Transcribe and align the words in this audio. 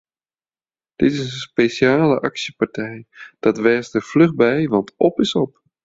Dit 0.95 1.11
is 1.11 1.19
in 1.19 1.25
spesjale 1.39 2.19
aksjepartij, 2.27 3.05
dat 3.43 3.57
wês 3.65 3.87
der 3.93 4.05
fluch 4.11 4.33
by 4.43 4.57
want 4.73 4.93
op 5.09 5.15
is 5.25 5.33
op! 5.45 5.51